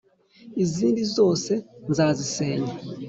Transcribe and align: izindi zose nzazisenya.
izindi 0.63 1.01
zose 1.15 1.51
nzazisenya. 1.91 2.73